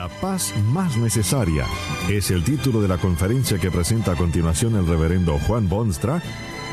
[0.00, 1.66] La paz más necesaria
[2.08, 6.22] es el título de la conferencia que presenta a continuación el reverendo Juan Bonstra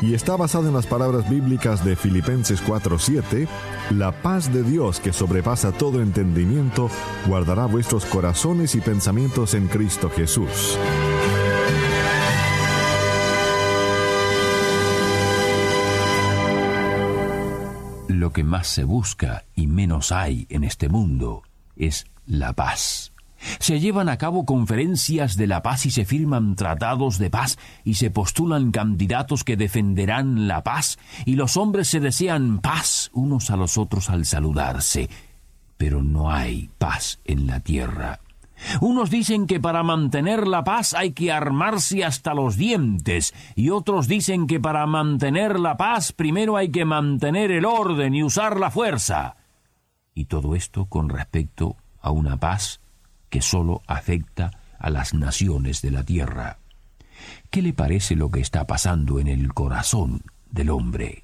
[0.00, 3.46] y está basada en las palabras bíblicas de Filipenses 4:7,
[3.90, 6.88] la paz de Dios que sobrepasa todo entendimiento
[7.26, 10.78] guardará vuestros corazones y pensamientos en Cristo Jesús.
[18.08, 21.42] Lo que más se busca y menos hay en este mundo
[21.76, 23.12] es la paz.
[23.58, 27.94] Se llevan a cabo conferencias de la paz y se firman tratados de paz y
[27.94, 33.56] se postulan candidatos que defenderán la paz y los hombres se desean paz unos a
[33.56, 35.08] los otros al saludarse.
[35.76, 38.20] Pero no hay paz en la tierra.
[38.80, 44.08] Unos dicen que para mantener la paz hay que armarse hasta los dientes, y otros
[44.08, 48.70] dicen que para mantener la paz primero hay que mantener el orden y usar la
[48.70, 49.36] fuerza.
[50.14, 52.80] Y todo esto con respecto a una paz
[53.30, 56.58] que sólo afecta a las naciones de la tierra.
[57.50, 61.22] ¿Qué le parece lo que está pasando en el corazón del hombre?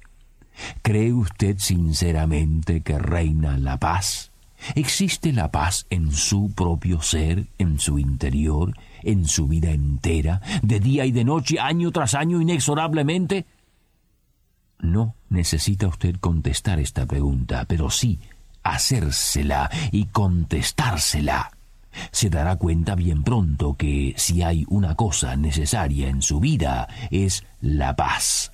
[0.81, 4.31] ¿Cree usted sinceramente que reina la paz?
[4.73, 10.79] ¿Existe la paz en su propio ser, en su interior, en su vida entera, de
[10.79, 13.45] día y de noche, año tras año, inexorablemente?
[14.79, 18.19] No necesita usted contestar esta pregunta, pero sí
[18.63, 21.54] hacérsela y contestársela
[22.11, 27.43] se dará cuenta bien pronto que si hay una cosa necesaria en su vida es
[27.61, 28.51] la paz.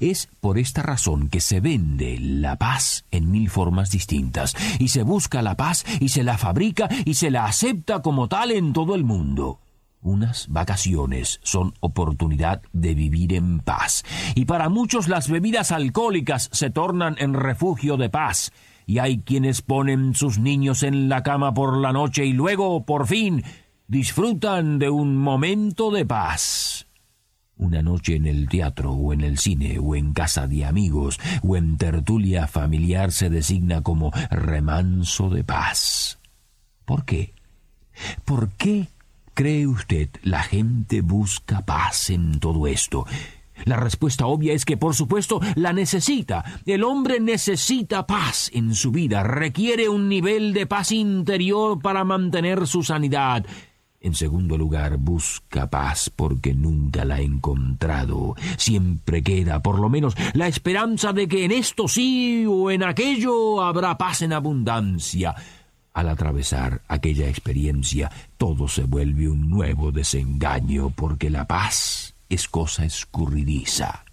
[0.00, 5.02] Es por esta razón que se vende la paz en mil formas distintas, y se
[5.02, 8.94] busca la paz y se la fabrica y se la acepta como tal en todo
[8.94, 9.60] el mundo.
[10.02, 14.02] Unas vacaciones son oportunidad de vivir en paz,
[14.34, 18.52] y para muchos las bebidas alcohólicas se tornan en refugio de paz,
[18.90, 23.06] y hay quienes ponen sus niños en la cama por la noche y luego, por
[23.06, 23.44] fin,
[23.86, 26.88] disfrutan de un momento de paz.
[27.56, 31.56] Una noche en el teatro o en el cine o en casa de amigos o
[31.56, 36.18] en tertulia familiar se designa como remanso de paz.
[36.84, 37.32] ¿Por qué?
[38.24, 38.88] ¿Por qué
[39.34, 43.06] cree usted la gente busca paz en todo esto?
[43.64, 46.44] La respuesta obvia es que, por supuesto, la necesita.
[46.66, 52.66] El hombre necesita paz en su vida, requiere un nivel de paz interior para mantener
[52.66, 53.44] su sanidad.
[54.02, 58.34] En segundo lugar, busca paz porque nunca la ha encontrado.
[58.56, 63.62] Siempre queda, por lo menos, la esperanza de que en esto sí o en aquello
[63.62, 65.34] habrá paz en abundancia.
[65.92, 72.86] Al atravesar aquella experiencia, todo se vuelve un nuevo desengaño porque la paz es cosa
[72.86, 74.04] escurridiza.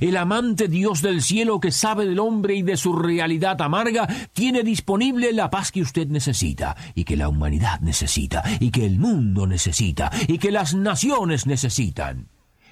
[0.00, 4.62] El amante Dios del cielo que sabe del hombre y de su realidad amarga tiene
[4.62, 9.46] disponible la paz que usted necesita y que la humanidad necesita y que el mundo
[9.46, 12.28] necesita y que las naciones necesitan.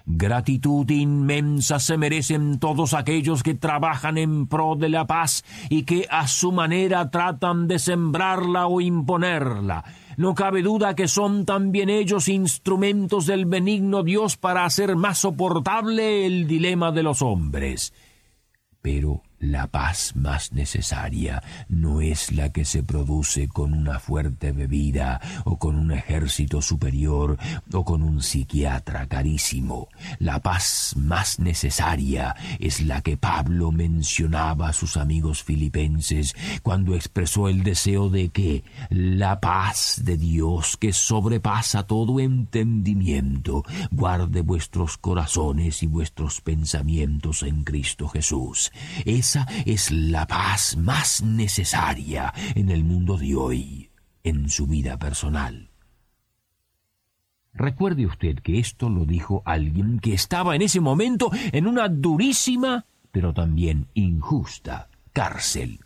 [0.07, 6.07] Gratitud inmensa se merecen todos aquellos que trabajan en pro de la paz y que
[6.11, 9.85] a su manera tratan de sembrarla o imponerla.
[10.21, 16.27] No cabe duda que son también ellos instrumentos del benigno Dios para hacer más soportable
[16.27, 17.95] el dilema de los hombres.
[18.83, 25.19] Pero la paz más necesaria no es la que se produce con una fuerte bebida
[25.45, 27.39] o con un ejército superior
[27.73, 29.89] o con un psiquiatra carísimo.
[30.19, 37.49] La paz más necesaria es la que Pablo mencionaba a sus amigos filipenses cuando expresó
[37.49, 45.83] el deseo de que la paz de Dios que sobrepasa todo entendimiento guarde vuestros corazones
[45.83, 48.71] y vuestros pensamientos en Cristo Jesús.
[49.67, 53.91] Es la paz más necesaria en el mundo de hoy,
[54.25, 55.71] en su vida personal.
[57.53, 62.87] Recuerde usted que esto lo dijo alguien que estaba en ese momento en una durísima,
[63.11, 65.81] pero también injusta cárcel.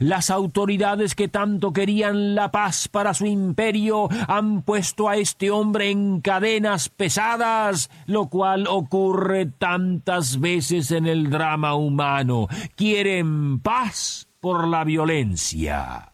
[0.00, 5.90] Las autoridades que tanto querían la paz para su imperio han puesto a este hombre
[5.90, 12.48] en cadenas pesadas, lo cual ocurre tantas veces en el drama humano.
[12.76, 16.13] Quieren paz por la violencia.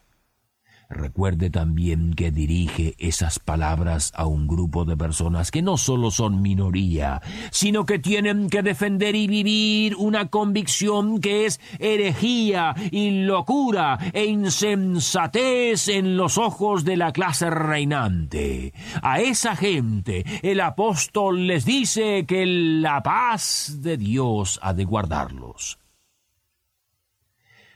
[0.91, 6.43] Recuerde también que dirige esas palabras a un grupo de personas que no solo son
[6.43, 7.23] minoría,
[7.53, 14.25] sino que tienen que defender y vivir una convicción que es herejía y locura e
[14.25, 18.75] insensatez en los ojos de la clase reinante.
[19.01, 25.79] A esa gente el apóstol les dice que la paz de Dios ha de guardarlos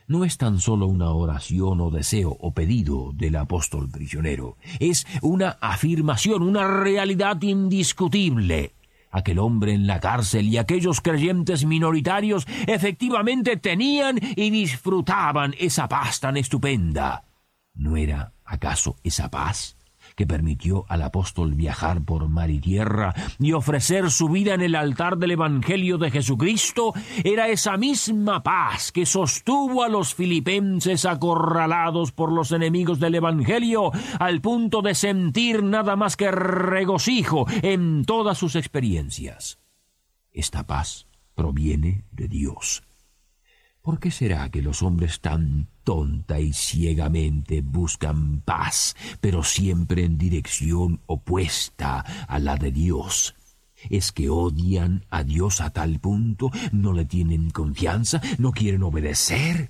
[0.07, 5.57] no es tan solo una oración o deseo o pedido del apóstol prisionero, es una
[5.61, 8.73] afirmación, una realidad indiscutible.
[9.11, 16.19] Aquel hombre en la cárcel y aquellos creyentes minoritarios efectivamente tenían y disfrutaban esa paz
[16.19, 17.23] tan estupenda.
[17.73, 19.77] ¿No era acaso esa paz
[20.15, 24.75] que permitió al apóstol viajar por mar y tierra y ofrecer su vida en el
[24.75, 32.11] altar del Evangelio de Jesucristo, era esa misma paz que sostuvo a los filipenses acorralados
[32.11, 38.37] por los enemigos del Evangelio al punto de sentir nada más que regocijo en todas
[38.37, 39.59] sus experiencias.
[40.31, 42.83] Esta paz proviene de Dios
[43.85, 50.17] ¿Por qué será que los hombres tan tonta y ciegamente buscan paz, pero siempre en
[50.17, 53.35] dirección opuesta a la de Dios?
[53.89, 56.51] ¿Es que odian a Dios a tal punto?
[56.73, 58.19] ¿No le tienen confianza?
[58.37, 59.69] ¿No quieren obedecer?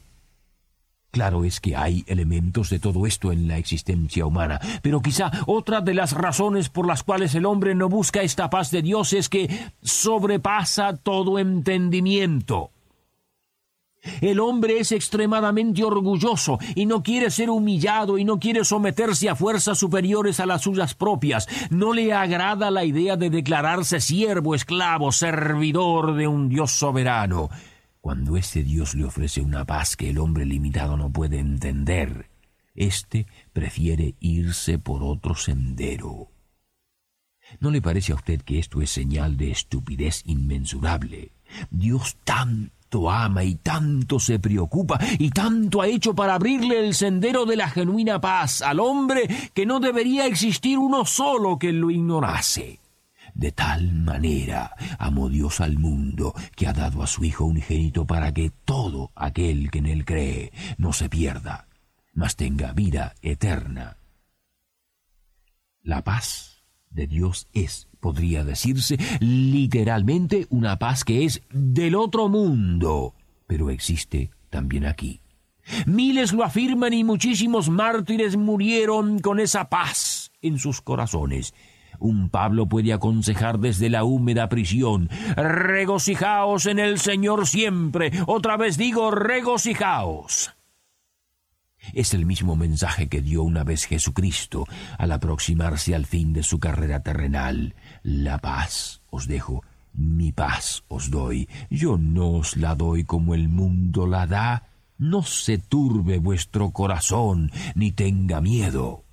[1.11, 5.79] Claro es que hay elementos de todo esto en la existencia humana, pero quizá otra
[5.79, 9.29] de las razones por las cuales el hombre no busca esta paz de Dios es
[9.29, 9.49] que
[9.81, 12.71] sobrepasa todo entendimiento.
[14.21, 19.35] El hombre es extremadamente orgulloso y no quiere ser humillado y no quiere someterse a
[19.35, 21.47] fuerzas superiores a las suyas propias.
[21.69, 27.49] No le agrada la idea de declararse siervo, esclavo, servidor de un Dios soberano.
[28.01, 32.29] Cuando ese Dios le ofrece una paz que el hombre limitado no puede entender,
[32.75, 36.29] éste prefiere irse por otro sendero.
[37.59, 41.31] ¿No le parece a usted que esto es señal de estupidez inmensurable?
[41.69, 42.71] Dios tan
[43.11, 47.69] ama y tanto se preocupa y tanto ha hecho para abrirle el sendero de la
[47.69, 52.79] genuina paz al hombre que no debería existir uno solo que lo ignorase.
[53.33, 58.33] De tal manera amó Dios al mundo que ha dado a su Hijo unigénito para
[58.33, 61.67] que todo aquel que en él cree no se pierda,
[62.13, 63.97] mas tenga vida eterna.
[65.81, 66.54] La paz
[66.89, 73.15] de Dios es podría decirse literalmente una paz que es del otro mundo,
[73.47, 75.21] pero existe también aquí.
[75.87, 81.53] Miles lo afirman y muchísimos mártires murieron con esa paz en sus corazones.
[81.99, 88.11] Un Pablo puede aconsejar desde la húmeda prisión, regocijaos en el Señor siempre.
[88.27, 90.53] Otra vez digo, regocijaos.
[91.93, 94.65] Es el mismo mensaje que dio una vez Jesucristo
[94.97, 97.75] al aproximarse al fin de su carrera terrenal.
[98.03, 101.47] La paz os dejo, mi paz os doy.
[101.69, 104.67] Yo no os la doy como el mundo la da.
[104.97, 109.03] No se turbe vuestro corazón, ni tenga miedo.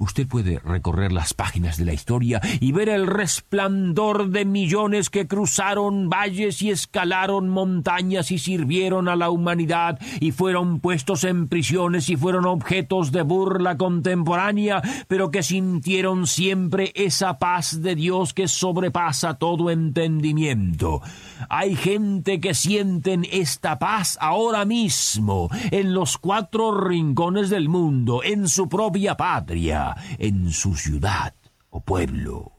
[0.00, 5.26] Usted puede recorrer las páginas de la historia y ver el resplandor de millones que
[5.26, 12.08] cruzaron valles y escalaron montañas y sirvieron a la humanidad y fueron puestos en prisiones
[12.08, 18.48] y fueron objetos de burla contemporánea, pero que sintieron siempre esa paz de Dios que
[18.48, 21.02] sobrepasa todo entendimiento.
[21.50, 28.48] Hay gente que sienten esta paz ahora mismo en los cuatro rincones del mundo, en
[28.48, 31.34] su propia patria en su ciudad
[31.70, 32.52] o pueblo.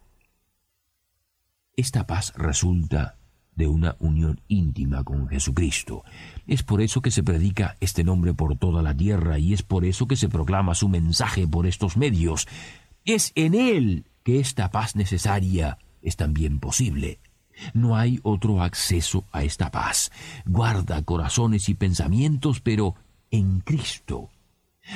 [1.75, 3.17] Esta paz resulta
[3.55, 6.03] de una unión íntima con Jesucristo.
[6.47, 9.85] Es por eso que se predica este nombre por toda la tierra y es por
[9.85, 12.47] eso que se proclama su mensaje por estos medios.
[13.05, 17.19] Es en Él que esta paz necesaria es también posible.
[17.73, 20.11] No hay otro acceso a esta paz.
[20.45, 22.95] Guarda corazones y pensamientos, pero
[23.29, 24.29] en Cristo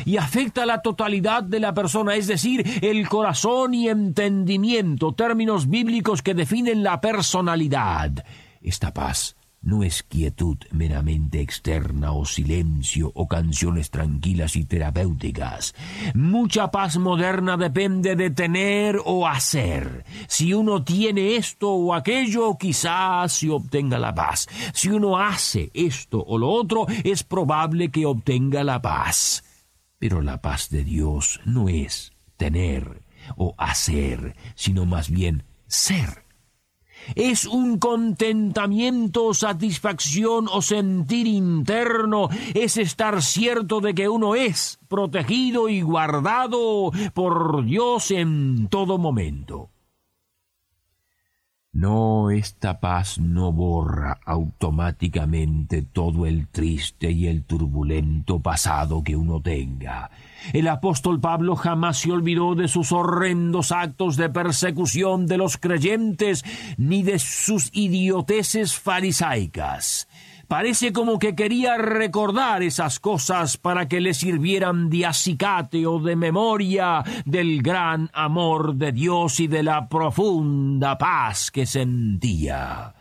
[0.06, 5.70] y afecta a la totalidad de la persona, es decir, el corazón y entendimiento, términos
[5.70, 8.26] bíblicos que definen la personalidad.
[8.62, 15.74] Esta paz no es quietud meramente externa o silencio o canciones tranquilas y terapéuticas.
[16.14, 20.06] Mucha paz moderna depende de tener o hacer.
[20.28, 24.48] Si uno tiene esto o aquello, quizás se obtenga la paz.
[24.74, 29.45] Si uno hace esto o lo otro, es probable que obtenga la paz.
[30.08, 33.02] Pero la paz de Dios no es tener
[33.38, 36.26] o hacer, sino más bien ser.
[37.16, 45.70] es un contentamiento, satisfacción o sentir interno, es estar cierto de que uno es protegido
[45.70, 49.72] y guardado por Dios en todo momento.
[51.76, 59.42] No, esta paz no borra automáticamente todo el triste y el turbulento pasado que uno
[59.42, 60.10] tenga.
[60.54, 66.46] El apóstol Pablo jamás se olvidó de sus horrendos actos de persecución de los creyentes
[66.78, 70.08] ni de sus idioteces farisaicas.
[70.48, 76.16] Parece como que quería recordar esas cosas para que le sirvieran de acicate o de
[76.16, 82.94] memoria del gran amor de Dios y de la profunda paz que sentía.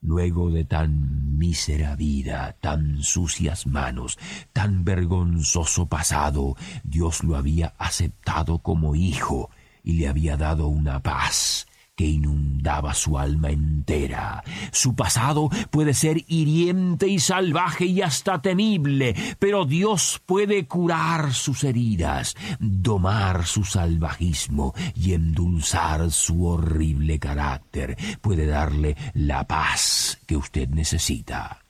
[0.00, 4.18] Luego de tan mísera vida, tan sucias manos,
[4.52, 9.50] tan vergonzoso pasado, Dios lo había aceptado como hijo
[9.84, 11.67] y le había dado una paz
[11.98, 14.44] que inundaba su alma entera.
[14.70, 21.64] Su pasado puede ser hiriente y salvaje y hasta temible, pero Dios puede curar sus
[21.64, 27.96] heridas, domar su salvajismo y endulzar su horrible carácter.
[28.20, 31.67] Puede darle la paz que usted necesita.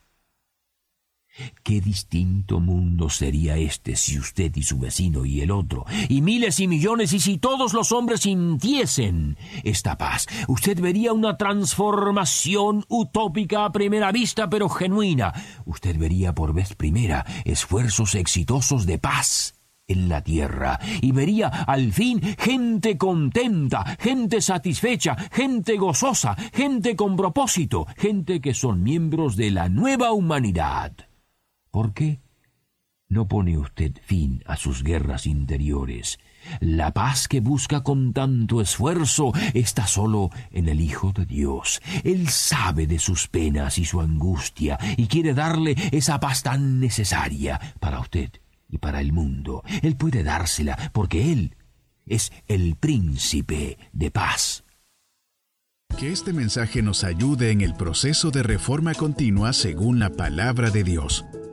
[1.62, 6.60] Qué distinto mundo sería este si usted y su vecino y el otro, y miles
[6.60, 10.26] y millones, y si todos los hombres sintiesen esta paz.
[10.48, 15.32] Usted vería una transformación utópica a primera vista, pero genuina.
[15.64, 19.54] Usted vería por vez primera esfuerzos exitosos de paz
[19.88, 27.16] en la tierra y vería al fin gente contenta, gente satisfecha, gente gozosa, gente con
[27.16, 31.07] propósito, gente que son miembros de la nueva humanidad.
[31.78, 32.18] ¿Por qué
[33.08, 36.18] no pone usted fin a sus guerras interiores?
[36.58, 41.80] La paz que busca con tanto esfuerzo está solo en el Hijo de Dios.
[42.02, 47.60] Él sabe de sus penas y su angustia y quiere darle esa paz tan necesaria
[47.78, 48.32] para usted
[48.68, 49.62] y para el mundo.
[49.80, 51.54] Él puede dársela porque Él
[52.06, 54.64] es el príncipe de paz.
[55.96, 60.82] Que este mensaje nos ayude en el proceso de reforma continua según la palabra de
[60.82, 61.24] Dios.